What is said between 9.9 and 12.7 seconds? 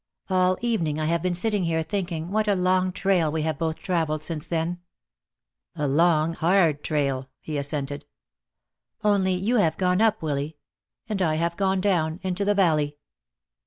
up, Willy. And I have gone down, into the